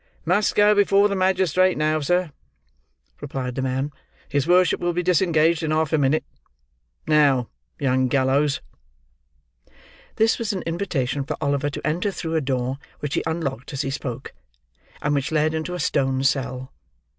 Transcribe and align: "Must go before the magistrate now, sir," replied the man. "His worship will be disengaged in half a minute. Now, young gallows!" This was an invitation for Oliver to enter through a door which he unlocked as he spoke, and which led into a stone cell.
"Must 0.25 0.55
go 0.55 0.73
before 0.73 1.07
the 1.07 1.15
magistrate 1.15 1.77
now, 1.77 1.99
sir," 1.99 2.31
replied 3.21 3.53
the 3.53 3.61
man. 3.61 3.91
"His 4.27 4.47
worship 4.47 4.79
will 4.79 4.93
be 4.93 5.03
disengaged 5.03 5.61
in 5.61 5.69
half 5.69 5.93
a 5.93 5.99
minute. 5.99 6.23
Now, 7.05 7.49
young 7.77 8.07
gallows!" 8.07 8.61
This 10.15 10.39
was 10.39 10.53
an 10.53 10.63
invitation 10.63 11.23
for 11.23 11.37
Oliver 11.39 11.69
to 11.69 11.85
enter 11.85 12.09
through 12.09 12.33
a 12.33 12.41
door 12.41 12.79
which 12.99 13.13
he 13.13 13.21
unlocked 13.27 13.73
as 13.73 13.83
he 13.83 13.91
spoke, 13.91 14.33
and 15.03 15.13
which 15.13 15.31
led 15.31 15.53
into 15.53 15.75
a 15.75 15.79
stone 15.79 16.23
cell. 16.23 16.73